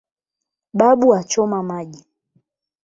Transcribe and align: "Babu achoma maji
"Babu 0.77 1.07
achoma 1.19 1.59
maji 1.69 2.05